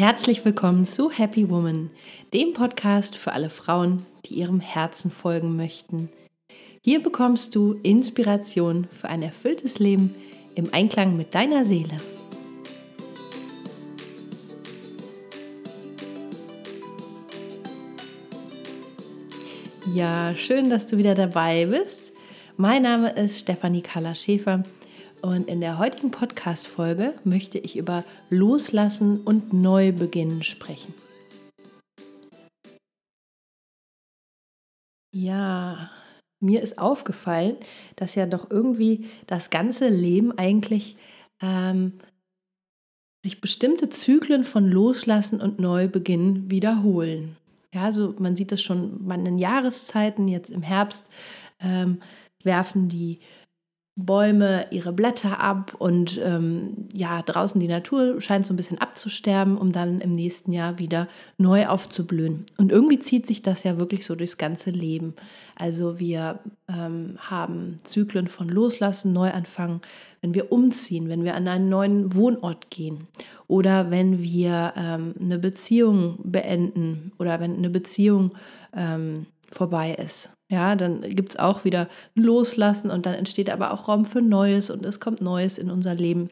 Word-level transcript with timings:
Herzlich 0.00 0.46
willkommen 0.46 0.86
zu 0.86 1.10
Happy 1.10 1.50
Woman, 1.50 1.90
dem 2.32 2.54
Podcast 2.54 3.16
für 3.16 3.32
alle 3.32 3.50
Frauen, 3.50 4.06
die 4.24 4.32
ihrem 4.32 4.58
Herzen 4.58 5.10
folgen 5.10 5.56
möchten. 5.56 6.08
Hier 6.80 7.02
bekommst 7.02 7.54
du 7.54 7.78
Inspiration 7.82 8.88
für 8.98 9.10
ein 9.10 9.22
erfülltes 9.22 9.78
Leben 9.78 10.14
im 10.54 10.72
Einklang 10.72 11.18
mit 11.18 11.34
deiner 11.34 11.66
Seele. 11.66 11.98
Ja, 19.94 20.34
schön, 20.34 20.70
dass 20.70 20.86
du 20.86 20.96
wieder 20.96 21.14
dabei 21.14 21.66
bist. 21.66 22.12
Mein 22.56 22.84
Name 22.84 23.10
ist 23.10 23.40
Stefanie 23.40 23.82
Kalla 23.82 24.14
Schäfer 24.14 24.62
und 25.22 25.48
in 25.48 25.60
der 25.60 25.78
heutigen 25.78 26.10
Podcast-Folge 26.10 27.14
möchte 27.24 27.58
ich 27.58 27.76
über 27.76 28.04
Loslassen 28.30 29.20
und 29.20 29.52
Neubeginn 29.52 30.42
sprechen. 30.42 30.94
Ja, 35.12 35.90
mir 36.40 36.62
ist 36.62 36.78
aufgefallen, 36.78 37.56
dass 37.96 38.14
ja 38.14 38.26
doch 38.26 38.50
irgendwie 38.50 39.08
das 39.26 39.50
ganze 39.50 39.88
Leben 39.88 40.36
eigentlich 40.38 40.96
ähm, 41.42 42.00
sich 43.24 43.40
bestimmte 43.40 43.90
Zyklen 43.90 44.44
von 44.44 44.70
Loslassen 44.70 45.40
und 45.40 45.58
Neubeginn 45.58 46.50
wiederholen. 46.50 47.36
Ja, 47.74 47.84
also 47.84 48.14
man 48.18 48.36
sieht 48.36 48.52
das 48.52 48.62
schon 48.62 49.06
bei 49.06 49.16
den 49.16 49.38
Jahreszeiten, 49.38 50.28
jetzt 50.28 50.50
im 50.50 50.62
Herbst 50.62 51.06
ähm, 51.60 52.00
werfen 52.42 52.88
die 52.88 53.20
Bäume 54.04 54.66
ihre 54.70 54.92
Blätter 54.92 55.40
ab 55.40 55.74
und 55.78 56.20
ähm, 56.22 56.88
ja, 56.92 57.22
draußen 57.22 57.60
die 57.60 57.68
Natur 57.68 58.20
scheint 58.20 58.46
so 58.46 58.52
ein 58.52 58.56
bisschen 58.56 58.78
abzusterben, 58.78 59.56
um 59.56 59.72
dann 59.72 60.00
im 60.00 60.12
nächsten 60.12 60.52
Jahr 60.52 60.78
wieder 60.78 61.08
neu 61.38 61.66
aufzublühen. 61.66 62.46
Und 62.56 62.72
irgendwie 62.72 62.98
zieht 62.98 63.26
sich 63.26 63.42
das 63.42 63.62
ja 63.62 63.78
wirklich 63.78 64.04
so 64.04 64.14
durchs 64.14 64.38
ganze 64.38 64.70
Leben. 64.70 65.14
Also 65.56 65.98
wir 65.98 66.40
ähm, 66.68 67.16
haben 67.18 67.78
Zyklen 67.84 68.28
von 68.28 68.48
Loslassen, 68.48 69.12
Neuanfang, 69.12 69.82
wenn 70.20 70.34
wir 70.34 70.52
umziehen, 70.52 71.08
wenn 71.08 71.24
wir 71.24 71.34
an 71.34 71.48
einen 71.48 71.68
neuen 71.68 72.14
Wohnort 72.14 72.70
gehen 72.70 73.08
oder 73.46 73.90
wenn 73.90 74.22
wir 74.22 74.72
ähm, 74.76 75.14
eine 75.20 75.38
Beziehung 75.38 76.18
beenden 76.22 77.12
oder 77.18 77.40
wenn 77.40 77.56
eine 77.56 77.70
Beziehung 77.70 78.32
ähm, 78.74 79.26
vorbei 79.50 79.94
ist. 79.94 80.30
Ja, 80.50 80.74
dann 80.74 81.02
gibt 81.02 81.30
es 81.30 81.38
auch 81.38 81.64
wieder 81.64 81.88
Loslassen 82.16 82.90
und 82.90 83.06
dann 83.06 83.14
entsteht 83.14 83.50
aber 83.50 83.72
auch 83.72 83.86
Raum 83.86 84.04
für 84.04 84.20
Neues 84.20 84.68
und 84.68 84.84
es 84.84 84.98
kommt 84.98 85.20
Neues 85.20 85.58
in 85.58 85.70
unser 85.70 85.94
Leben. 85.94 86.28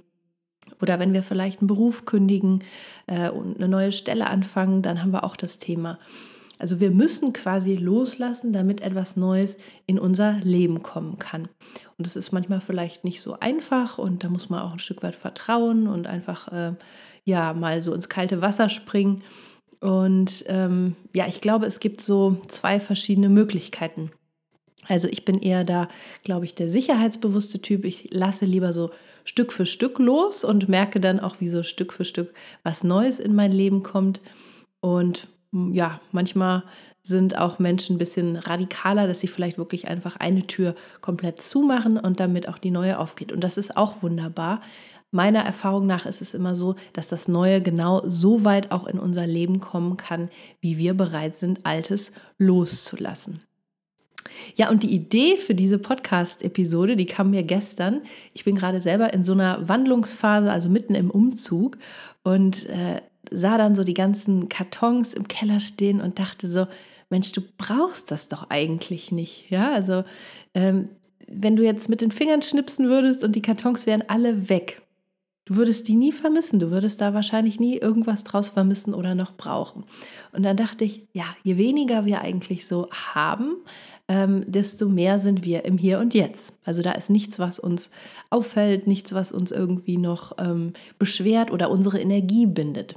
Oder 0.83 0.99
wenn 0.99 1.13
wir 1.13 1.23
vielleicht 1.23 1.61
einen 1.61 1.69
Beruf 1.69 2.05
kündigen 2.05 2.65
äh, 3.07 3.31
und 3.31 3.57
eine 3.57 3.69
neue 3.69 3.93
Stelle 3.93 4.27
anfangen, 4.27 4.83
dann 4.83 5.01
haben 5.01 5.13
wir 5.13 5.23
auch 5.23 5.37
das 5.37 5.59
Thema. 5.59 6.01
Also 6.59 6.81
wir 6.81 6.91
müssen 6.91 7.33
quasi 7.33 7.77
loslassen, 7.77 8.53
damit 8.53 8.81
etwas 8.81 9.17
Neues 9.17 9.57
in 9.87 10.01
unser 10.01 10.33
Leben 10.41 10.83
kommen 10.83 11.21
kann. 11.21 11.43
Und 11.97 12.07
das 12.07 12.17
ist 12.17 12.33
manchmal 12.33 12.61
vielleicht 12.61 13.05
nicht 13.05 13.21
so 13.21 13.39
einfach 13.39 13.99
und 13.99 14.25
da 14.25 14.29
muss 14.29 14.51
man 14.51 14.63
auch 14.63 14.73
ein 14.73 14.81
Stück 14.81 15.05
weit 15.05 15.15
vertrauen 15.15 15.87
und 15.87 16.09
einfach 16.09 16.49
äh, 16.49 16.73
ja 17.23 17.53
mal 17.55 17.81
so 17.81 17.95
ins 17.95 18.09
kalte 18.09 18.43
Wasser 18.43 18.69
springen 18.69 19.23
und 19.81 20.45
ähm, 20.49 20.97
ja, 21.15 21.27
ich 21.27 21.41
glaube, 21.41 21.67
es 21.67 21.81
gibt 21.81 22.01
so 22.01 22.41
zwei 22.49 22.81
verschiedene 22.81 23.29
Möglichkeiten. 23.29 24.11
Also 24.89 25.07
ich 25.09 25.25
bin 25.25 25.39
eher 25.39 25.65
da, 25.65 25.89
glaube 26.25 26.47
ich, 26.47 26.55
der 26.55 26.69
sicherheitsbewusste 26.69 27.61
Typ. 27.61 27.85
Ich 27.85 28.09
lasse 28.11 28.47
lieber 28.47 28.73
so 28.73 28.91
Stück 29.25 29.53
für 29.53 29.67
Stück 29.67 29.99
los 29.99 30.45
und 30.45 30.69
merke 30.69 31.01
dann 31.01 31.21
auch, 31.21 31.41
wie 31.41 31.49
so 31.49 31.63
Stück 31.63 31.93
für 31.93 32.07
Stück 32.07 32.33
was 32.63 32.85
Neues 32.85 33.19
in 33.19 33.35
mein 33.35 33.53
Leben 33.53 33.83
kommt. 33.83 34.21
Und 34.81 35.29
ja, 35.53 36.01
manchmal 36.13 36.65
sind 37.03 37.37
auch 37.37 37.59
Menschen 37.59 37.97
ein 37.97 37.99
bisschen 37.99 38.37
radikaler, 38.37 39.07
dass 39.07 39.21
sie 39.21 39.29
vielleicht 39.29 39.59
wirklich 39.59 39.89
einfach 39.89 40.17
eine 40.17 40.47
Tür 40.47 40.75
komplett 41.01 41.43
zumachen 41.43 41.99
und 41.99 42.21
damit 42.21 42.49
auch 42.49 42.59
die 42.59 42.71
neue 42.71 42.99
aufgeht. 42.99 43.33
Und 43.33 43.45
das 43.45 43.59
ist 43.59 43.77
auch 43.77 44.03
wunderbar. 44.03 44.63
Meiner 45.11 45.41
Erfahrung 45.41 45.87
nach 45.87 46.05
ist 46.05 46.21
es 46.21 46.35
immer 46.35 46.55
so, 46.55 46.77
dass 46.93 47.09
das 47.09 47.29
Neue 47.29 47.63
genau 47.63 48.03
so 48.07 48.45
weit 48.45 48.71
auch 48.73 48.87
in 48.87 48.99
unser 48.99 49.27
Leben 49.27 49.61
kommen 49.61 49.97
kann, 49.97 50.29
wie 50.61 50.77
wir 50.77 50.95
bereit 50.95 51.37
sind, 51.37 51.65
Altes 51.65 52.13
loszulassen. 52.37 53.41
Ja, 54.55 54.69
und 54.69 54.83
die 54.83 54.95
Idee 54.95 55.37
für 55.37 55.55
diese 55.55 55.79
Podcast-Episode, 55.79 56.97
die 56.97 57.07
kam 57.07 57.31
mir 57.31 57.43
gestern. 57.43 58.03
Ich 58.35 58.45
bin 58.45 58.57
gerade 58.57 58.81
selber 58.81 59.13
in 59.15 59.25
so 59.25 59.33
einer 59.33 59.69
Wandlungsphase, 59.69 60.51
also 60.51 60.69
mitten 60.69 60.95
im 60.95 61.11
Umzug 61.11 61.79
und 62.23 62.67
äh, 62.67 63.01
sah 63.31 63.59
dann 63.59 63.75
so 63.75 63.85
die 63.85 63.95
ganzen 63.95 64.49
Kartons 64.49 65.15
im 65.15 65.29
Keller 65.29 65.61
stehen 65.61 66.01
und 66.01 66.19
dachte 66.19 66.49
so, 66.49 66.67
Mensch, 67.11 67.33
du 67.33 67.41
brauchst 67.57 68.11
das 68.11 68.29
doch 68.29 68.51
eigentlich 68.51 69.13
nicht. 69.13 69.51
Ja, 69.51 69.73
also 69.73 70.05
ähm, 70.55 70.91
wenn 71.27 71.57
du 71.57 71.65
jetzt 71.65 71.89
mit 71.89 72.01
den 72.01 72.11
Fingern 72.11 72.43
schnipsen 72.43 72.89
würdest 72.89 73.25
und 73.25 73.35
die 73.37 73.43
Kartons 73.43 73.87
wären 73.87 74.05
alle 74.09 74.49
weg, 74.49 74.83
Du 75.49 75.57
würdest 75.57 75.89
die 75.89 75.97
nie 75.97 76.13
vermissen, 76.13 76.59
du 76.59 76.71
würdest 76.71 77.01
da 77.01 77.15
wahrscheinlich 77.15 77.59
nie 77.59 77.79
irgendwas 77.79 78.23
draus 78.23 78.51
vermissen 78.51 78.93
oder 78.93 79.15
noch 79.15 79.33
brauchen. 79.33 79.85
Und 80.33 80.43
dann 80.43 80.59
dachte 80.59 80.85
ich, 80.85 81.07
ja, 81.15 81.25
je 81.43 81.57
weniger 81.57 82.05
wir 82.05 82.21
eigentlich 82.21 82.67
so 82.67 82.91
haben, 82.91 83.57
ähm, 84.09 84.45
desto 84.47 84.91
mehr 84.91 85.19
sind 85.19 85.47
wir 85.47 85.65
im 85.65 85.79
Hier 85.79 86.01
und 86.01 86.13
Jetzt. 86.13 86.53
Also 86.67 86.83
da 86.83 86.93
ist 86.93 87.09
nichts, 87.09 87.39
was 87.39 87.59
uns 87.59 87.91
auffällt, 88.29 88.87
nichts, 88.87 89.15
was 89.15 89.33
uns 89.33 89.51
irgendwie 89.51 89.97
noch 89.97 90.33
ähm, 90.37 90.75
beschwert 90.99 91.51
oder 91.51 91.71
unsere 91.71 91.99
Energie 91.99 92.45
bindet. 92.45 92.97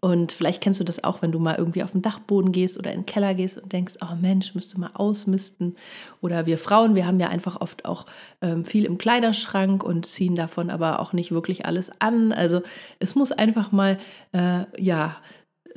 Und 0.00 0.32
vielleicht 0.32 0.60
kennst 0.60 0.80
du 0.80 0.84
das 0.84 1.04
auch, 1.04 1.22
wenn 1.22 1.30
du 1.30 1.38
mal 1.38 1.54
irgendwie 1.54 1.84
auf 1.84 1.92
den 1.92 2.02
Dachboden 2.02 2.50
gehst 2.50 2.76
oder 2.76 2.92
in 2.92 3.00
den 3.02 3.06
Keller 3.06 3.34
gehst 3.34 3.56
und 3.56 3.72
denkst, 3.72 3.94
oh 4.02 4.16
Mensch, 4.20 4.54
müsste 4.54 4.80
mal 4.80 4.90
ausmisten. 4.94 5.76
Oder 6.20 6.46
wir 6.46 6.58
Frauen, 6.58 6.96
wir 6.96 7.06
haben 7.06 7.20
ja 7.20 7.28
einfach 7.28 7.60
oft 7.60 7.84
auch 7.84 8.04
ähm, 8.42 8.64
viel 8.64 8.84
im 8.84 8.98
Kleiderschrank 8.98 9.84
und 9.84 10.04
ziehen 10.04 10.34
davon 10.34 10.70
aber 10.70 10.98
auch 10.98 11.12
nicht 11.12 11.30
wirklich 11.30 11.66
alles 11.66 11.92
an. 12.00 12.32
Also 12.32 12.62
es 12.98 13.14
muss 13.14 13.30
einfach 13.30 13.70
mal, 13.70 13.98
äh, 14.32 14.64
ja, 14.76 15.16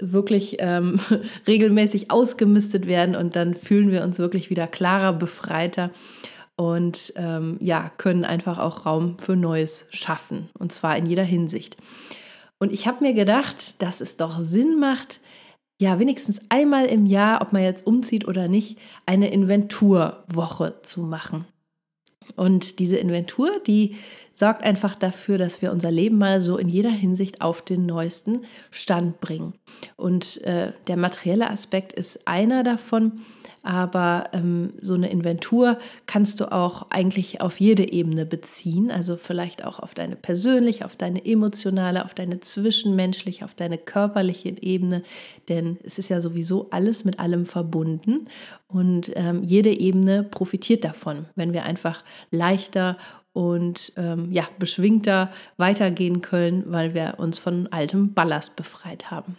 wirklich 0.02 0.58
ähm, 0.60 1.00
regelmäßig 1.48 2.10
ausgemistet 2.10 2.88
werden 2.88 3.16
und 3.16 3.36
dann 3.36 3.56
fühlen 3.56 3.92
wir 3.92 4.04
uns 4.04 4.18
wirklich 4.18 4.50
wieder 4.50 4.66
klarer, 4.66 5.14
befreiter 5.14 5.92
und 6.56 7.14
ähm, 7.16 7.58
ja, 7.60 7.92
können 7.98 8.26
einfach 8.26 8.58
auch 8.58 8.86
Raum 8.86 9.20
für 9.20 9.36
Neues 9.36 9.86
schaffen 9.92 10.50
und 10.58 10.74
zwar 10.74 10.98
in 10.98 11.06
jeder 11.06 11.24
Hinsicht. 11.24 11.78
Und 12.60 12.72
ich 12.74 12.88
habe 12.88 13.04
mir 13.04 13.14
gedacht, 13.14 13.82
dass 13.82 14.02
es 14.02 14.18
doch 14.18 14.42
Sinn 14.42 14.80
macht, 14.80 15.22
ja, 15.82 15.98
wenigstens 15.98 16.42
einmal 16.50 16.88
im 16.88 17.06
Jahr, 17.06 17.42
ob 17.42 17.54
man 17.54 17.64
jetzt 17.64 17.88
umzieht 17.88 18.28
oder 18.28 18.50
nicht, 18.50 18.78
eine 19.06 19.32
Inventurwoche 19.32 20.82
zu 20.84 21.02
machen. 21.02 21.46
Und 22.36 22.80
diese 22.80 22.98
Inventur, 22.98 23.60
die 23.66 23.96
sorgt 24.40 24.64
einfach 24.64 24.96
dafür, 24.96 25.38
dass 25.38 25.62
wir 25.62 25.70
unser 25.70 25.92
Leben 25.92 26.18
mal 26.18 26.40
so 26.40 26.58
in 26.58 26.70
jeder 26.70 26.90
Hinsicht 26.90 27.42
auf 27.42 27.62
den 27.62 27.86
neuesten 27.86 28.46
Stand 28.72 29.20
bringen. 29.20 29.54
Und 29.98 30.42
äh, 30.44 30.72
der 30.88 30.96
materielle 30.96 31.50
Aspekt 31.50 31.92
ist 31.92 32.26
einer 32.26 32.64
davon, 32.64 33.20
aber 33.64 34.30
ähm, 34.32 34.72
so 34.80 34.94
eine 34.94 35.10
Inventur 35.10 35.78
kannst 36.06 36.40
du 36.40 36.50
auch 36.54 36.90
eigentlich 36.90 37.42
auf 37.42 37.60
jede 37.60 37.92
Ebene 37.92 38.26
beziehen, 38.26 38.92
also 38.92 39.18
vielleicht 39.18 39.66
auch 39.66 39.80
auf 39.80 39.94
deine 39.94 40.16
persönliche, 40.16 40.86
auf 40.86 40.96
deine 40.96 41.26
emotionale, 41.26 42.06
auf 42.06 42.14
deine 42.14 42.40
zwischenmenschliche, 42.40 43.44
auf 43.44 43.56
deine 43.56 43.78
körperliche 43.78 44.56
Ebene, 44.62 45.04
denn 45.50 45.78
es 45.84 46.00
ist 46.00 46.10
ja 46.10 46.22
sowieso 46.22 46.68
alles 46.70 47.04
mit 47.04 47.20
allem 47.20 47.44
verbunden. 47.44 48.28
Und 48.70 49.12
ähm, 49.16 49.44
jede 49.44 49.78
Ebene 49.78 50.24
profitiert 50.24 50.86
davon, 50.86 51.26
wenn 51.36 51.54
wir 51.54 51.64
einfach 51.64 52.04
leichter 52.32 52.98
und 53.40 53.94
ähm, 53.96 54.34
ja, 54.34 54.50
beschwingter 54.60 55.32
weitergehen 55.56 56.20
können, 56.20 56.66
weil 56.68 56.94
wir 56.94 57.14
uns 57.20 57.40
von 57.40 57.68
altem 57.72 58.14
Ballast 58.14 58.58
befreit 58.58 59.12
haben. 59.12 59.38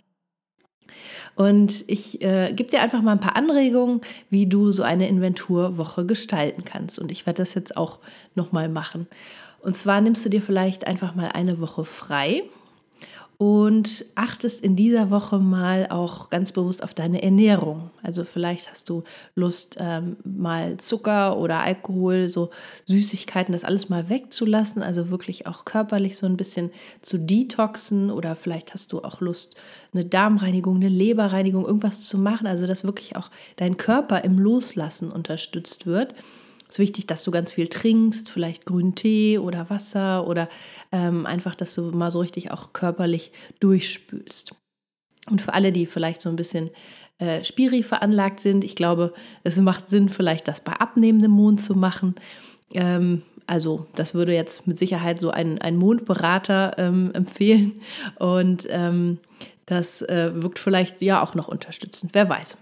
Und 1.35 1.85
ich 1.87 2.23
äh, 2.23 2.55
gebe 2.55 2.71
dir 2.71 2.81
einfach 2.81 3.03
mal 3.03 3.13
ein 3.13 3.21
paar 3.21 3.37
Anregungen, 3.37 4.01
wie 4.31 4.47
du 4.47 4.73
so 4.73 4.85
eine 4.85 5.07
Inventurwoche 5.07 6.07
gestalten 6.07 6.65
kannst. 6.65 6.99
Und 6.99 7.13
ich 7.13 7.27
werde 7.27 7.43
das 7.43 7.53
jetzt 7.53 7.77
auch 7.77 7.99
nochmal 8.35 8.71
machen. 8.71 9.07
Und 9.61 9.77
zwar 9.77 10.01
nimmst 10.01 10.25
du 10.25 10.31
dir 10.31 10.41
vielleicht 10.41 10.87
einfach 10.87 11.15
mal 11.15 11.29
eine 11.35 11.61
Woche 11.61 11.85
frei 11.85 12.45
und 13.41 14.05
achtest 14.17 14.63
in 14.63 14.77
dieser 14.77 15.11
Woche 15.11 15.39
mal 15.39 15.87
auch 15.89 16.29
ganz 16.29 16.53
bewusst 16.53 16.83
auf 16.83 16.93
deine 16.93 17.23
Ernährung. 17.23 17.89
Also 18.03 18.25
vielleicht 18.25 18.71
hast 18.71 18.91
du 18.91 19.03
Lust, 19.35 19.79
ähm, 19.81 20.19
mal 20.25 20.77
Zucker 20.77 21.39
oder 21.39 21.61
Alkohol, 21.61 22.29
so 22.29 22.51
Süßigkeiten, 22.85 23.53
das 23.55 23.65
alles 23.65 23.89
mal 23.89 24.11
wegzulassen, 24.11 24.83
also 24.83 25.09
wirklich 25.09 25.47
auch 25.47 25.65
körperlich 25.65 26.19
so 26.19 26.27
ein 26.27 26.37
bisschen 26.37 26.71
zu 27.01 27.19
detoxen 27.19 28.11
oder 28.11 28.37
vielleicht 28.37 28.75
hast 28.75 28.93
du 28.93 29.03
auch 29.03 29.23
Lust, 29.23 29.57
eine 29.95 30.05
Darmreinigung, 30.05 30.77
eine 30.77 30.91
Leberreinigung, 30.91 31.65
irgendwas 31.65 32.07
zu 32.07 32.19
machen, 32.19 32.47
also 32.47 32.67
dass 32.67 32.85
wirklich 32.85 33.17
auch 33.17 33.31
dein 33.57 33.79
Körper 33.79 34.23
im 34.23 34.39
Loslassen 34.39 35.11
unterstützt 35.11 35.87
wird. 35.87 36.15
Ist 36.71 36.79
wichtig, 36.79 37.09
dass 37.09 37.25
du 37.25 37.33
ganz 37.33 37.51
viel 37.51 37.67
trinkst, 37.67 38.31
vielleicht 38.31 38.65
grünen 38.65 38.95
Tee 38.95 39.39
oder 39.39 39.69
Wasser 39.71 40.25
oder 40.29 40.49
ähm, 40.93 41.27
einfach, 41.27 41.57
dass 41.57 41.75
du 41.75 41.91
mal 41.91 42.13
so 42.13 42.21
richtig 42.21 42.53
auch 42.53 42.73
körperlich 42.73 43.33
durchspülst. 43.59 44.55
Und 45.29 45.43
für 45.43 45.53
alle, 45.53 45.73
die 45.73 45.87
vielleicht 45.87 46.21
so 46.21 46.29
ein 46.29 46.37
bisschen 46.37 46.71
äh, 47.19 47.43
Spiri 47.43 47.83
veranlagt 47.83 48.39
sind, 48.39 48.63
ich 48.63 48.77
glaube, 48.77 49.13
es 49.43 49.57
macht 49.57 49.89
Sinn, 49.89 50.09
vielleicht 50.09 50.47
das 50.47 50.61
bei 50.61 50.73
abnehmendem 50.73 51.33
Mond 51.33 51.61
zu 51.61 51.75
machen. 51.75 52.15
Ähm, 52.73 53.23
also 53.49 53.89
das 53.97 54.15
würde 54.15 54.33
jetzt 54.33 54.69
mit 54.69 54.79
Sicherheit 54.79 55.21
so 55.21 55.31
ein, 55.31 55.61
ein 55.61 55.77
Mondberater 55.77 56.79
ähm, 56.79 57.11
empfehlen. 57.15 57.81
Und 58.21 58.69
ähm, 58.71 59.19
das 59.67 60.03
äh, 60.03 60.31
wirkt 60.41 60.61
vielleicht 60.61 61.03
ja 61.03 61.21
auch 61.21 61.35
noch 61.35 61.49
unterstützend, 61.49 62.15
wer 62.15 62.29
weiß. 62.29 62.57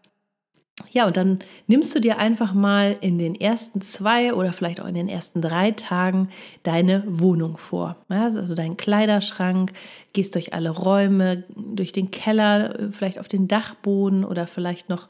Ja, 0.92 1.06
und 1.06 1.16
dann 1.16 1.38
nimmst 1.66 1.94
du 1.94 2.00
dir 2.00 2.18
einfach 2.18 2.54
mal 2.54 2.96
in 3.00 3.18
den 3.18 3.34
ersten 3.34 3.80
zwei 3.80 4.34
oder 4.34 4.52
vielleicht 4.52 4.80
auch 4.80 4.86
in 4.86 4.94
den 4.94 5.08
ersten 5.08 5.40
drei 5.40 5.70
Tagen 5.72 6.28
deine 6.62 7.04
Wohnung 7.06 7.56
vor. 7.56 7.96
Also 8.08 8.54
deinen 8.54 8.76
Kleiderschrank, 8.76 9.72
gehst 10.12 10.34
durch 10.34 10.54
alle 10.54 10.70
Räume, 10.70 11.44
durch 11.56 11.92
den 11.92 12.10
Keller, 12.10 12.90
vielleicht 12.92 13.18
auf 13.18 13.28
den 13.28 13.48
Dachboden 13.48 14.24
oder 14.24 14.46
vielleicht 14.46 14.88
noch 14.88 15.08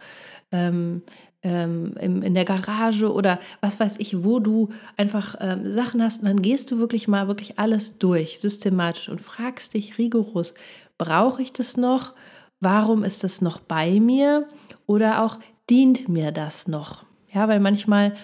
ähm, 0.53 1.03
ähm, 1.43 1.95
in 1.97 2.35
der 2.35 2.45
Garage 2.45 3.13
oder 3.13 3.39
was 3.61 3.79
weiß 3.79 3.97
ich, 3.99 4.25
wo 4.25 4.41
du 4.41 4.71
einfach 4.97 5.37
ähm, 5.41 5.73
Sachen 5.73 6.03
hast. 6.03 6.21
Und 6.21 6.27
dann 6.27 6.43
gehst 6.43 6.71
du 6.71 6.79
wirklich 6.79 7.09
mal 7.09 7.29
wirklich 7.29 7.59
alles 7.59 7.99
durch, 7.99 8.41
systematisch 8.41 9.09
und 9.09 9.21
fragst 9.21 9.75
dich 9.75 9.99
rigoros, 9.99 10.55
brauche 10.97 11.43
ich 11.43 11.53
das 11.53 11.77
noch? 11.77 12.15
Warum 12.61 13.05
ist 13.05 13.23
das 13.23 13.41
noch 13.41 13.61
bei 13.61 14.01
mir? 14.01 14.49
Oder 14.87 15.25
auch, 15.25 15.39
dient 15.71 16.09
mir 16.09 16.33
das 16.33 16.69
noch? 16.69 17.05
Ja, 17.33 17.49
weil 17.49 17.61
manchmal 17.61 18.15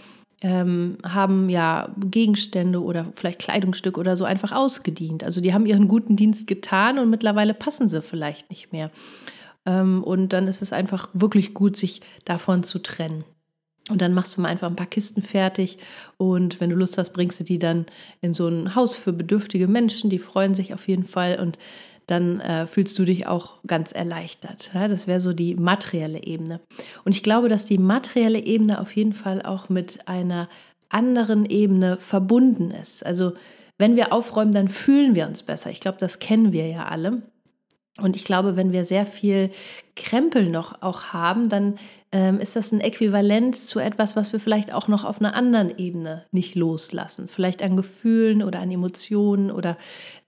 ähm, 0.41 0.99
haben 1.05 1.49
ja 1.49 1.88
Gegenstände 1.99 2.82
oder 2.82 3.06
vielleicht 3.14 3.41
Kleidungsstücke 3.41 3.99
oder 3.99 4.17
so 4.17 4.25
einfach 4.25 4.52
ausgedient. 4.52 5.25
Also 5.25 5.41
die 5.41 5.55
haben 5.55 5.67
ihren 5.67 5.88
guten 5.88 6.17
Dienst 6.17 6.46
getan 6.46 6.99
und 6.99 7.11
mittlerweile 7.11 7.55
passen 7.55 7.88
sie 7.88 8.02
vielleicht 8.02 8.50
nicht 8.50 8.73
mehr. 8.73 8.91
Ähm, 9.67 10.02
und 10.05 10.32
dann 10.32 10.46
ist 10.46 10.62
es 10.62 10.73
einfach 10.73 11.08
wirklich 11.12 11.55
gut, 11.55 11.76
sich 11.76 12.02
davon 12.25 12.62
zu 12.62 12.79
trennen. 12.79 13.25
Und 13.91 14.00
dann 14.00 14.14
machst 14.14 14.37
du 14.37 14.41
mal 14.41 14.49
einfach 14.49 14.69
ein 14.69 14.76
paar 14.76 14.87
Kisten 14.87 15.20
fertig 15.20 15.76
und 16.17 16.58
wenn 16.58 16.70
du 16.70 16.76
Lust 16.76 16.96
hast, 16.96 17.11
bringst 17.11 17.41
du 17.41 17.44
die 17.44 17.58
dann 17.58 17.85
in 18.23 18.32
so 18.32 18.49
ein 18.49 18.75
Haus 18.75 18.96
für 18.96 19.12
bedürftige 19.12 19.69
Menschen. 19.69 20.08
Die 20.08 20.19
freuen 20.19 20.55
sich 20.55 20.73
auf 20.73 20.88
jeden 20.88 21.05
Fall 21.05 21.38
und 21.38 21.58
dann 22.06 22.40
äh, 22.40 22.66
fühlst 22.66 22.98
du 22.98 23.04
dich 23.04 23.26
auch 23.26 23.62
ganz 23.66 23.92
erleichtert. 23.92 24.70
Ja, 24.74 24.88
das 24.88 25.06
wäre 25.06 25.20
so 25.20 25.32
die 25.32 25.54
materielle 25.54 26.22
Ebene. 26.22 26.60
Und 27.04 27.14
ich 27.14 27.22
glaube, 27.22 27.48
dass 27.48 27.64
die 27.64 27.78
materielle 27.78 28.40
Ebene 28.40 28.80
auf 28.80 28.94
jeden 28.94 29.12
Fall 29.12 29.42
auch 29.42 29.68
mit 29.68 30.06
einer 30.06 30.48
anderen 30.88 31.46
Ebene 31.46 31.96
verbunden 31.96 32.70
ist. 32.70 33.04
Also 33.04 33.32
wenn 33.78 33.96
wir 33.96 34.12
aufräumen, 34.12 34.52
dann 34.52 34.68
fühlen 34.68 35.14
wir 35.14 35.26
uns 35.26 35.42
besser. 35.42 35.70
Ich 35.70 35.80
glaube, 35.80 35.98
das 35.98 36.18
kennen 36.18 36.52
wir 36.52 36.68
ja 36.68 36.84
alle. 36.86 37.22
Und 38.00 38.17
ich 38.17 38.25
glaube, 38.25 38.56
wenn 38.56 38.73
wir 38.73 38.85
sehr 38.85 39.06
viel 39.06 39.50
Krempel 39.94 40.50
noch 40.50 40.82
auch 40.82 41.12
haben, 41.12 41.49
dann 41.49 41.79
ähm, 42.11 42.41
ist 42.41 42.56
das 42.56 42.73
ein 42.73 42.81
Äquivalent 42.81 43.55
zu 43.55 43.79
etwas, 43.79 44.17
was 44.17 44.32
wir 44.32 44.41
vielleicht 44.41 44.73
auch 44.73 44.88
noch 44.88 45.05
auf 45.05 45.20
einer 45.20 45.35
anderen 45.35 45.79
Ebene 45.79 46.25
nicht 46.32 46.56
loslassen. 46.56 47.29
Vielleicht 47.29 47.62
an 47.62 47.76
Gefühlen 47.76 48.43
oder 48.43 48.58
an 48.58 48.70
Emotionen 48.70 49.52
oder 49.52 49.79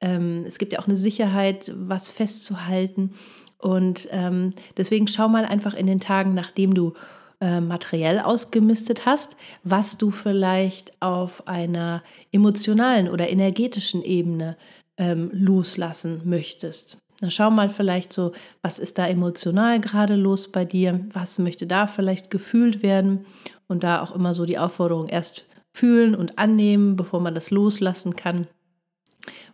ähm, 0.01 0.45
es 0.47 0.59
gibt 0.59 0.73
ja 0.73 0.79
auch 0.79 0.87
eine 0.87 0.97
Sicherheit, 0.97 1.73
was 1.75 2.09
festzuhalten. 2.09 3.15
Und 3.59 4.09
ähm, 4.13 4.53
deswegen 4.77 5.09
schau 5.09 5.29
mal 5.29 5.45
einfach 5.45 5.75
in 5.75 5.87
den 5.87 6.01
Tagen, 6.01 6.35
nachdem 6.35 6.73
du 6.73 6.93
äh, 7.41 7.61
materiell 7.61 8.21
ausgemistet 8.21 9.07
hast, 9.07 9.37
was 9.65 9.99
du 9.99 10.11
vielleicht 10.11 11.01
auf 11.03 11.49
einer 11.49 12.03
emotionalen 12.31 13.09
oder 13.09 13.29
energetischen 13.29 14.03
Ebene 14.03 14.57
ähm, 14.99 15.31
loslassen 15.33 16.23
möchtest. 16.25 16.99
Na, 17.21 17.31
schau 17.31 17.51
mal 17.51 17.69
vielleicht 17.69 18.13
so, 18.13 18.33
was 18.63 18.79
ist 18.79 18.99
da 18.99 19.07
emotional 19.07 19.81
gerade 19.81 20.17
los 20.17 20.53
bei 20.53 20.65
dir? 20.65 21.01
Was 21.13 21.39
möchte 21.39 21.67
da 21.67 21.87
vielleicht 21.87 22.31
gefühlt 22.31 22.83
werden? 22.83 23.27
Und 23.69 23.83
da 23.83 24.03
auch 24.03 24.15
immer 24.15 24.35
so 24.35 24.45
die 24.45 24.59
Aufforderung, 24.59 25.09
erst 25.09 25.47
fühlen 25.73 26.15
und 26.15 26.39
annehmen, 26.39 26.97
bevor 26.97 27.21
man 27.21 27.35
das 27.35 27.51
loslassen 27.51 28.17
kann 28.17 28.47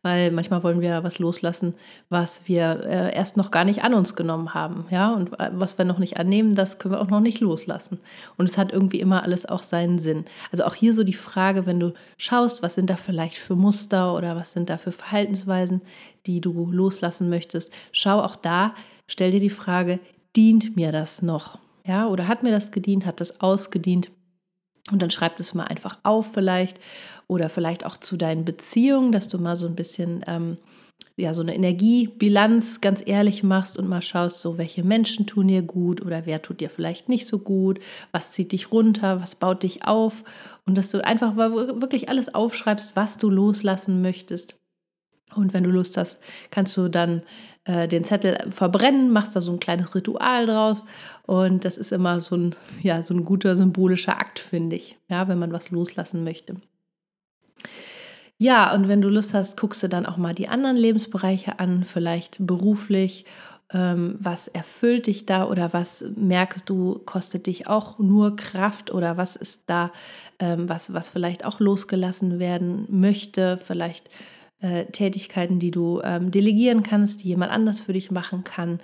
weil 0.02 0.30
manchmal 0.32 0.62
wollen 0.62 0.80
wir 0.80 1.04
was 1.04 1.18
loslassen, 1.18 1.74
was 2.08 2.42
wir 2.46 2.82
äh, 2.84 3.14
erst 3.14 3.36
noch 3.36 3.50
gar 3.50 3.64
nicht 3.64 3.84
an 3.84 3.94
uns 3.94 4.16
genommen 4.16 4.52
haben, 4.52 4.86
ja, 4.90 5.12
und 5.12 5.38
äh, 5.38 5.50
was 5.52 5.78
wir 5.78 5.84
noch 5.84 5.98
nicht 5.98 6.16
annehmen, 6.16 6.54
das 6.54 6.78
können 6.78 6.94
wir 6.94 7.00
auch 7.00 7.08
noch 7.08 7.20
nicht 7.20 7.40
loslassen. 7.40 8.00
Und 8.36 8.48
es 8.48 8.58
hat 8.58 8.72
irgendwie 8.72 9.00
immer 9.00 9.22
alles 9.22 9.46
auch 9.46 9.62
seinen 9.62 9.98
Sinn. 9.98 10.24
Also 10.50 10.64
auch 10.64 10.74
hier 10.74 10.92
so 10.92 11.04
die 11.04 11.12
Frage, 11.12 11.66
wenn 11.66 11.80
du 11.80 11.94
schaust, 12.18 12.62
was 12.62 12.74
sind 12.74 12.90
da 12.90 12.96
vielleicht 12.96 13.38
für 13.38 13.54
Muster 13.54 14.14
oder 14.14 14.36
was 14.36 14.52
sind 14.52 14.70
da 14.70 14.76
für 14.76 14.92
Verhaltensweisen, 14.92 15.82
die 16.26 16.40
du 16.40 16.70
loslassen 16.70 17.28
möchtest, 17.28 17.72
schau 17.92 18.20
auch 18.20 18.36
da, 18.36 18.74
stell 19.06 19.30
dir 19.30 19.40
die 19.40 19.50
Frage, 19.50 20.00
dient 20.34 20.76
mir 20.76 20.92
das 20.92 21.22
noch? 21.22 21.58
Ja, 21.86 22.06
oder 22.08 22.28
hat 22.28 22.42
mir 22.42 22.52
das 22.52 22.70
gedient, 22.70 23.06
hat 23.06 23.20
das 23.20 23.40
ausgedient? 23.40 24.10
Und 24.90 25.00
dann 25.00 25.10
schreib 25.10 25.38
es 25.38 25.54
mal 25.54 25.64
einfach 25.64 25.98
auf 26.02 26.32
vielleicht 26.32 26.80
oder 27.28 27.48
vielleicht 27.48 27.86
auch 27.86 27.96
zu 27.96 28.16
deinen 28.16 28.44
Beziehungen, 28.44 29.12
dass 29.12 29.28
du 29.28 29.38
mal 29.38 29.56
so 29.56 29.66
ein 29.66 29.76
bisschen 29.76 30.24
ähm, 30.26 30.58
ja 31.16 31.34
so 31.34 31.42
eine 31.42 31.54
Energiebilanz 31.54 32.80
ganz 32.80 33.02
ehrlich 33.06 33.42
machst 33.42 33.78
und 33.78 33.88
mal 33.88 34.02
schaust, 34.02 34.40
so 34.40 34.58
welche 34.58 34.82
Menschen 34.82 35.26
tun 35.26 35.48
dir 35.48 35.62
gut 35.62 36.02
oder 36.02 36.26
wer 36.26 36.42
tut 36.42 36.60
dir 36.60 36.70
vielleicht 36.70 37.08
nicht 37.08 37.26
so 37.26 37.38
gut, 37.38 37.80
was 38.10 38.32
zieht 38.32 38.52
dich 38.52 38.72
runter, 38.72 39.20
was 39.20 39.34
baut 39.34 39.62
dich 39.62 39.86
auf? 39.86 40.24
Und 40.66 40.76
dass 40.76 40.90
du 40.90 41.04
einfach 41.04 41.36
wirklich 41.36 42.08
alles 42.08 42.34
aufschreibst, 42.34 42.96
was 42.96 43.18
du 43.18 43.30
loslassen 43.30 44.02
möchtest. 44.02 44.56
Und 45.34 45.54
wenn 45.54 45.64
du 45.64 45.70
Lust 45.70 45.96
hast, 45.96 46.18
kannst 46.50 46.76
du 46.76 46.88
dann 46.88 47.22
äh, 47.64 47.86
den 47.86 48.04
Zettel 48.04 48.38
verbrennen, 48.50 49.12
machst 49.12 49.36
da 49.36 49.40
so 49.40 49.52
ein 49.52 49.60
kleines 49.60 49.94
Ritual 49.94 50.46
draus. 50.46 50.84
Und 51.26 51.64
das 51.64 51.78
ist 51.78 51.92
immer 51.92 52.20
so 52.20 52.36
ein, 52.36 52.54
ja, 52.82 53.02
so 53.02 53.14
ein 53.14 53.24
guter 53.24 53.56
symbolischer 53.56 54.18
Akt, 54.18 54.38
finde 54.38 54.76
ich, 54.76 54.98
ja, 55.08 55.28
wenn 55.28 55.38
man 55.38 55.52
was 55.52 55.70
loslassen 55.70 56.24
möchte. 56.24 56.56
Ja, 58.38 58.74
und 58.74 58.88
wenn 58.88 59.00
du 59.00 59.08
Lust 59.08 59.34
hast, 59.34 59.56
guckst 59.60 59.84
du 59.84 59.88
dann 59.88 60.06
auch 60.06 60.16
mal 60.16 60.34
die 60.34 60.48
anderen 60.48 60.76
Lebensbereiche 60.76 61.60
an, 61.60 61.84
vielleicht 61.84 62.44
beruflich. 62.44 63.24
Ähm, 63.72 64.16
was 64.18 64.48
erfüllt 64.48 65.06
dich 65.06 65.26
da 65.26 65.46
oder 65.46 65.72
was 65.72 66.04
merkst 66.16 66.68
du, 66.68 67.00
kostet 67.06 67.46
dich 67.46 67.68
auch 67.68 68.00
nur 68.00 68.34
Kraft 68.34 68.92
oder 68.92 69.16
was 69.16 69.36
ist 69.36 69.62
da, 69.66 69.92
ähm, 70.40 70.68
was, 70.68 70.92
was 70.92 71.08
vielleicht 71.08 71.44
auch 71.44 71.60
losgelassen 71.60 72.40
werden 72.40 72.86
möchte, 72.90 73.58
vielleicht 73.64 74.10
äh, 74.62 74.86
Tätigkeiten, 74.86 75.58
die 75.58 75.70
du 75.70 76.00
ähm, 76.02 76.30
delegieren 76.30 76.82
kannst, 76.82 77.22
die 77.22 77.28
jemand 77.28 77.52
anders 77.52 77.80
für 77.80 77.92
dich 77.92 78.10
machen 78.10 78.44
kann. 78.44 78.80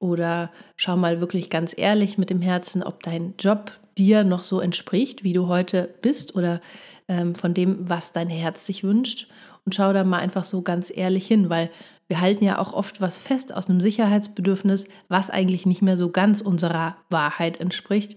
Oder 0.00 0.50
schau 0.76 0.96
mal 0.96 1.20
wirklich 1.20 1.50
ganz 1.50 1.74
ehrlich 1.76 2.16
mit 2.16 2.30
dem 2.30 2.42
Herzen, 2.42 2.82
ob 2.82 3.02
dein 3.02 3.34
Job 3.38 3.72
dir 3.98 4.24
noch 4.24 4.42
so 4.42 4.60
entspricht, 4.60 5.24
wie 5.24 5.32
du 5.32 5.48
heute 5.48 5.94
bist 6.02 6.34
oder 6.34 6.60
ähm, 7.08 7.34
von 7.34 7.54
dem, 7.54 7.88
was 7.88 8.12
dein 8.12 8.28
Herz 8.28 8.66
sich 8.66 8.84
wünscht. 8.84 9.28
Und 9.64 9.74
schau 9.74 9.92
da 9.92 10.04
mal 10.04 10.18
einfach 10.18 10.44
so 10.44 10.62
ganz 10.62 10.92
ehrlich 10.94 11.26
hin, 11.26 11.50
weil 11.50 11.70
wir 12.08 12.20
halten 12.20 12.44
ja 12.44 12.58
auch 12.58 12.72
oft 12.72 13.00
was 13.00 13.18
fest 13.18 13.52
aus 13.52 13.68
einem 13.68 13.80
Sicherheitsbedürfnis, 13.80 14.86
was 15.08 15.28
eigentlich 15.28 15.66
nicht 15.66 15.82
mehr 15.82 15.96
so 15.96 16.10
ganz 16.10 16.40
unserer 16.40 16.96
Wahrheit 17.10 17.58
entspricht. 17.58 18.16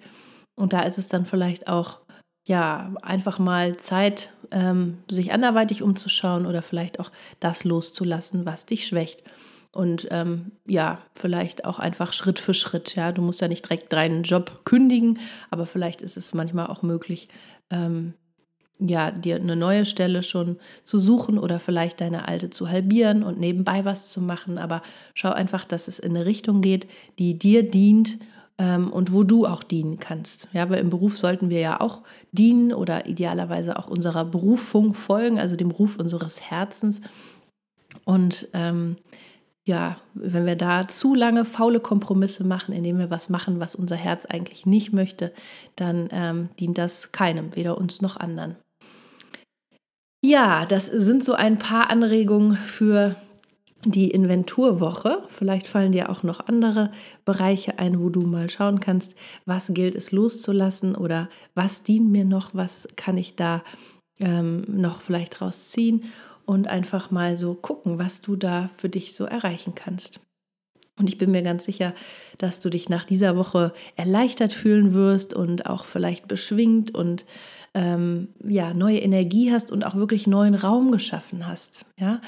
Und 0.56 0.74
da 0.74 0.82
ist 0.82 0.98
es 0.98 1.08
dann 1.08 1.26
vielleicht 1.26 1.68
auch 1.68 2.00
ja, 2.50 2.92
einfach 3.04 3.38
mal 3.38 3.78
Zeit, 3.78 4.34
ähm, 4.50 4.98
sich 5.08 5.32
anderweitig 5.32 5.84
umzuschauen 5.84 6.48
oder 6.48 6.64
vielleicht 6.64 7.00
auch 7.00 7.12
das 7.40 7.64
loszulassen, 7.64 8.44
was 8.44 8.66
dich 8.66 8.88
schwächt. 8.88 9.22
Und 9.72 10.08
ähm, 10.10 10.54
ja, 10.66 10.98
vielleicht 11.14 11.66
auch 11.66 11.78
einfach 11.78 12.12
Schritt 12.12 12.40
für 12.40 12.56
Schritt. 12.56 12.96
Ja, 12.96 13.12
du 13.12 13.22
musst 13.22 13.40
ja 13.42 13.48
nicht 13.48 13.66
direkt 13.66 13.94
deinen 13.94 14.24
Job 14.24 14.62
kündigen, 14.66 15.20
aber 15.52 15.68
vielleicht 15.68 16.02
ist 16.02 16.18
es 16.18 16.34
manchmal 16.34 16.66
auch 16.66 16.82
möglich, 16.82 17.30
ähm, 17.70 18.16
ja, 18.80 19.12
dir 19.12 19.36
eine 19.36 19.56
neue 19.56 19.86
Stelle 19.86 20.24
schon 20.24 20.58
zu 20.82 20.98
suchen 20.98 21.38
oder 21.38 21.60
vielleicht 21.60 22.02
deine 22.02 22.28
alte 22.28 22.50
zu 22.50 22.68
halbieren 22.68 23.22
und 23.22 23.40
nebenbei 23.40 23.86
was 23.86 24.10
zu 24.10 24.22
machen. 24.22 24.58
Aber 24.58 24.82
schau 25.14 25.30
einfach, 25.30 25.66
dass 25.66 25.88
es 25.88 26.00
in 26.00 26.16
eine 26.16 26.26
Richtung 26.26 26.62
geht, 26.62 26.88
die 27.20 27.38
dir 27.38 27.62
dient 27.62 28.18
ähm, 28.60 28.92
und 28.92 29.14
wo 29.14 29.24
du 29.24 29.48
auch 29.48 29.64
dienen 29.64 30.00
kannst. 30.00 30.50
Ja, 30.54 30.70
weil 30.70 30.80
im 30.80 30.92
Beruf 30.92 31.18
sollten 31.18 31.50
wir 31.50 31.60
ja 31.60 31.82
auch 31.82 32.04
dienen 32.32 32.74
oder 32.74 33.08
idealerweise 33.08 33.80
auch 33.80 33.88
unserer 33.88 34.26
Berufung 34.26 34.94
folgen, 34.94 35.40
also 35.40 35.56
dem 35.56 35.72
Ruf 35.72 35.98
unseres 35.98 36.42
Herzens. 36.42 37.02
Und 38.04 38.50
ähm, 38.54 38.98
ja, 39.66 39.98
wenn 40.14 40.46
wir 40.46 40.56
da 40.56 40.88
zu 40.88 41.16
lange 41.16 41.46
faule 41.46 41.80
Kompromisse 41.80 42.44
machen, 42.44 42.74
indem 42.74 43.00
wir 43.00 43.10
was 43.10 43.30
machen, 43.30 43.60
was 43.60 43.76
unser 43.76 43.96
Herz 43.96 44.26
eigentlich 44.26 44.66
nicht 44.66 44.92
möchte, 44.94 45.32
dann 45.76 46.10
ähm, 46.12 46.50
dient 46.60 46.78
das 46.78 47.12
keinem, 47.12 47.56
weder 47.56 47.78
uns 47.78 48.02
noch 48.02 48.18
anderen. 48.18 48.56
Ja, 50.22 50.66
das 50.66 50.88
sind 50.88 51.24
so 51.24 51.34
ein 51.34 51.58
paar 51.58 51.90
Anregungen 51.90 52.58
für 52.58 53.16
die 53.86 54.12
Inventurwoche. 54.12 55.22
Vielleicht 55.28 55.68
fallen 55.68 55.92
dir 55.92 56.10
auch 56.10 56.24
noch 56.24 56.48
andere 56.48 56.92
Bereiche 57.26 57.80
ein, 57.80 58.00
wo 58.00 58.10
du 58.10 58.22
mal 58.22 58.50
schauen 58.50 58.80
kannst, 58.80 59.16
was 59.46 59.72
gilt 59.74 59.96
es 59.96 60.12
loszulassen 60.12 60.96
oder 60.96 61.30
was 61.56 61.84
dient 61.84 62.10
mir 62.10 62.26
noch, 62.26 62.54
was 62.54 62.88
kann 62.96 63.18
ich 63.18 63.36
da 63.36 63.64
ähm, 64.20 64.64
noch 64.68 65.02
vielleicht 65.02 65.42
rausziehen 65.42 66.06
und 66.46 66.68
einfach 66.68 67.12
mal 67.12 67.38
so 67.38 67.54
gucken, 67.54 68.00
was 68.00 68.22
du 68.22 68.36
da 68.36 68.70
für 68.76 68.90
dich 68.90 69.14
so 69.14 69.26
erreichen 69.26 69.76
kannst. 69.76 70.20
Und 70.98 71.08
ich 71.08 71.18
bin 71.18 71.32
mir 71.32 71.42
ganz 71.42 71.64
sicher, 71.64 71.94
dass 72.38 72.60
du 72.60 72.70
dich 72.70 72.90
nach 72.90 73.06
dieser 73.06 73.38
Woche 73.38 73.72
erleichtert 73.96 74.52
fühlen 74.52 74.94
wirst 74.94 75.34
und 75.34 75.66
auch 75.66 75.86
vielleicht 75.86 76.28
beschwingt 76.28 76.94
und 76.94 77.26
ähm, 77.74 78.30
ja, 78.44 78.74
neue 78.74 79.00
Energie 79.00 79.52
hast 79.52 79.72
und 79.72 79.86
auch 79.86 79.96
wirklich 79.96 80.28
neuen 80.28 80.56
Raum 80.56 80.92
geschaffen 80.92 81.48
hast. 81.48 81.86
Ja, 81.98 82.20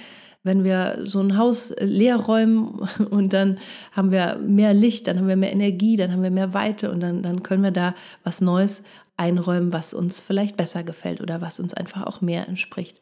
wenn 0.44 0.64
wir 0.64 1.02
so 1.04 1.20
ein 1.20 1.38
Haus 1.38 1.74
leer 1.80 2.18
räumen 2.18 2.88
und 3.10 3.34
dann 3.34 3.60
haben 3.92 4.12
wir 4.12 4.38
mehr 4.38 4.74
Licht, 4.74 5.08
dann 5.08 5.18
haben 5.18 5.28
wir 5.28 5.36
mehr 5.36 5.52
Energie, 5.52 5.96
dann 5.96 6.12
haben 6.12 6.24
wir 6.24 6.32
mehr 6.32 6.54
Weite 6.54 6.92
und 6.92 7.00
dann, 7.00 7.22
dann 7.22 7.44
können 7.44 7.64
wir 7.64 7.72
da 7.72 7.96
was 8.24 8.42
Neues 8.42 8.84
einräumen, 9.18 9.72
was 9.72 9.94
uns 9.94 10.20
vielleicht 10.20 10.58
besser 10.58 10.84
gefällt 10.84 11.22
oder 11.22 11.42
was 11.42 11.60
uns 11.60 11.74
einfach 11.74 12.04
auch 12.04 12.22
mehr 12.22 12.48
entspricht. 12.48 13.00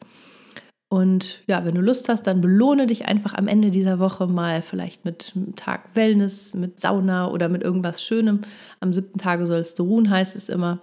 Und 0.92 1.44
ja, 1.46 1.64
wenn 1.64 1.76
du 1.76 1.80
Lust 1.80 2.08
hast, 2.08 2.26
dann 2.26 2.40
belohne 2.40 2.88
dich 2.88 3.06
einfach 3.06 3.34
am 3.34 3.46
Ende 3.46 3.70
dieser 3.70 4.00
Woche 4.00 4.26
mal 4.26 4.60
vielleicht 4.60 5.04
mit 5.04 5.32
einem 5.36 5.54
Tag 5.54 5.94
Wellness, 5.94 6.52
mit 6.52 6.80
Sauna 6.80 7.30
oder 7.30 7.48
mit 7.48 7.62
irgendwas 7.62 8.02
Schönem. 8.02 8.40
Am 8.80 8.92
siebten 8.92 9.18
Tage 9.18 9.46
sollst 9.46 9.78
du 9.78 9.84
ruhen, 9.84 10.10
heißt 10.10 10.34
es 10.34 10.48
immer. 10.48 10.80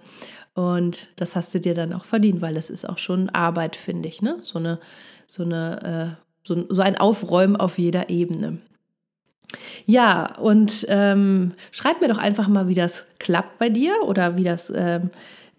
Und 0.54 1.10
das 1.16 1.36
hast 1.36 1.54
du 1.54 1.60
dir 1.60 1.74
dann 1.74 1.92
auch 1.92 2.06
verdient, 2.06 2.40
weil 2.40 2.54
das 2.54 2.70
ist 2.70 2.88
auch 2.88 2.96
schon 2.96 3.28
Arbeit, 3.28 3.76
finde 3.76 4.08
ich. 4.08 4.22
Ne? 4.22 4.38
So, 4.40 4.58
eine, 4.58 4.80
so, 5.26 5.42
eine, 5.42 6.16
äh, 6.18 6.27
so, 6.48 6.64
so 6.68 6.82
ein 6.82 6.96
Aufräumen 6.96 7.56
auf 7.56 7.78
jeder 7.78 8.08
Ebene. 8.08 8.58
Ja, 9.86 10.36
und 10.38 10.84
ähm, 10.88 11.52
schreib 11.70 12.00
mir 12.00 12.08
doch 12.08 12.18
einfach 12.18 12.48
mal, 12.48 12.68
wie 12.68 12.74
das 12.74 13.06
klappt 13.18 13.58
bei 13.58 13.68
dir 13.68 13.94
oder 14.04 14.36
wie 14.36 14.44
das 14.44 14.72
ähm, 14.74 15.10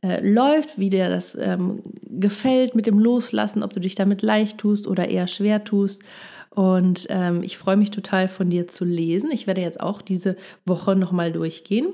äh, 0.04 0.20
läuft, 0.22 0.78
wie 0.78 0.90
dir 0.90 1.10
das 1.10 1.36
ähm, 1.36 1.82
gefällt 2.04 2.76
mit 2.76 2.86
dem 2.86 3.00
Loslassen, 3.00 3.64
ob 3.64 3.74
du 3.74 3.80
dich 3.80 3.96
damit 3.96 4.22
leicht 4.22 4.58
tust 4.58 4.88
oder 4.88 5.10
eher 5.10 5.28
schwer 5.28 5.64
tust. 5.64 6.04
Und 6.50 7.08
ähm, 7.10 7.42
ich 7.44 7.58
freue 7.58 7.78
mich 7.78 7.92
total 7.92 8.28
von 8.28 8.50
dir 8.50 8.68
zu 8.68 8.86
lesen. 8.86 9.32
Ich 9.32 9.48
werde 9.48 9.62
jetzt 9.62 9.80
auch 9.80 10.02
diese 10.02 10.36
Woche 10.66 10.96
nochmal 10.96 11.32
durchgehen. 11.32 11.88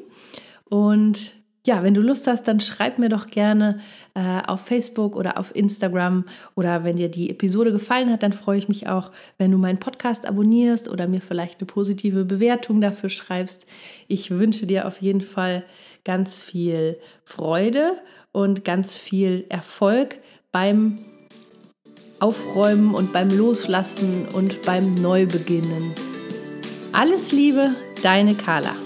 Und 0.70 1.34
ja, 1.66 1.82
wenn 1.82 1.96
du 1.96 2.02
Lust 2.02 2.28
hast, 2.28 2.48
dann 2.48 2.60
schreib 2.60 3.00
mir 3.00 3.10
doch 3.10 3.28
gerne 3.28 3.80
äh, 4.14 4.42
auf 4.46 4.62
Facebook 4.62 5.16
oder 5.16 5.40
auf 5.40 5.56
Instagram. 5.56 6.26
Oder 6.54 6.84
wenn 6.84 6.96
dir 6.96 7.10
die 7.10 7.32
Episode 7.32 7.72
gefallen 7.72 8.12
hat, 8.12 8.22
dann 8.22 8.34
freue 8.34 8.60
ich 8.60 8.70
mich 8.70 8.88
auch, 8.88 9.12
wenn 9.40 9.52
du 9.52 9.58
meinen 9.58 9.80
Podcast 9.80 10.28
abonnierst 10.28 10.88
oder 10.88 11.08
mir 11.08 11.22
vielleicht 11.22 11.60
eine 11.60 11.66
positive 11.66 12.24
Bewertung 12.24 12.82
dafür 12.82 13.10
schreibst. 13.10 13.66
Ich 14.08 14.30
wünsche 14.30 14.68
dir 14.68 14.88
auf 14.88 15.02
jeden 15.02 15.22
Fall 15.22 15.64
ganz 16.04 16.40
viel 16.40 17.00
Freude 17.24 17.94
und 18.32 18.64
ganz 18.64 18.96
viel 18.96 19.46
Erfolg 19.50 20.20
beim 20.52 21.00
Aufräumen 22.20 22.94
und 22.94 23.12
beim 23.12 23.30
Loslassen 23.30 24.28
und 24.34 24.62
beim 24.62 24.94
Neubeginnen. 24.94 25.94
Alles 26.94 27.32
Liebe, 27.32 27.72
deine 28.04 28.36
Carla. 28.36 28.85